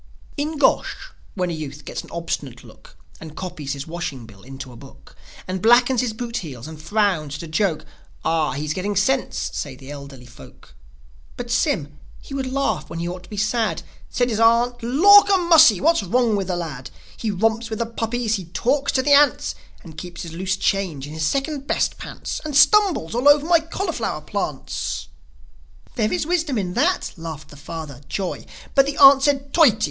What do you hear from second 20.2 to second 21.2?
his loose change in